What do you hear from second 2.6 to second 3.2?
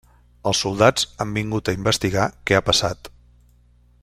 ha passat.